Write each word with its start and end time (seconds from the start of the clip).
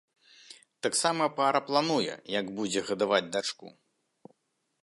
Таксама 0.85 1.27
пара 1.39 1.61
плануе, 1.67 2.13
як 2.39 2.45
будзе 2.61 2.79
гадаваць 2.91 3.25
дачку. 3.37 3.67